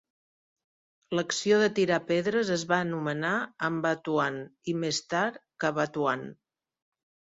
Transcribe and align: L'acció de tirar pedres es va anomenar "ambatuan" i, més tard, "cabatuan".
L'acció 1.17 1.59
de 1.63 1.67
tirar 1.79 1.99
pedres 2.07 2.49
es 2.57 2.63
va 2.73 2.79
anomenar 2.85 3.33
"ambatuan" 3.69 4.41
i, 4.73 4.79
més 4.85 5.03
tard, 5.15 5.39
"cabatuan". 5.65 6.25